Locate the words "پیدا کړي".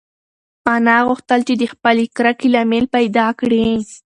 2.95-3.65